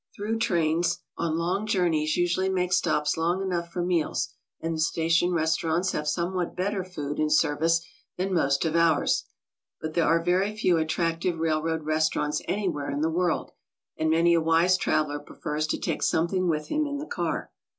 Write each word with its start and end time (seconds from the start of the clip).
Through 0.15 0.39
trains 0.39 1.03
on 1.15 1.37
long 1.37 1.67
journeys 1.67 2.17
usually 2.17 2.49
make 2.49 2.73
stops 2.73 3.17
long 3.17 3.39
enough 3.39 3.71
for 3.71 3.85
meals, 3.85 4.33
and 4.59 4.73
the 4.73 4.79
station 4.79 5.29
restau 5.29 5.65
rants 5.65 5.91
have 5.91 6.07
somewhat 6.07 6.55
better 6.55 6.83
food 6.83 7.19
and 7.19 7.31
service 7.31 7.85
than 8.17 8.33
most 8.33 8.65
of 8.65 8.75
ours, 8.75 9.25
but 9.79 9.93
there 9.93 10.05
are 10.07 10.19
very 10.23 10.55
few 10.57 10.77
attractive 10.79 11.37
railroad 11.37 11.83
restaurants 11.83 12.41
anywhere 12.47 12.89
in 12.89 13.01
the 13.01 13.11
world, 13.11 13.51
and 13.95 14.09
many 14.09 14.33
a 14.33 14.41
wise 14.41 14.75
traveler 14.75 15.19
prefers 15.19 15.67
to 15.67 15.77
take 15.79 16.01
something 16.01 16.49
with 16.49 16.69
him 16.69 16.87
in 16.87 16.97
the 16.97 17.05
car. 17.05 17.51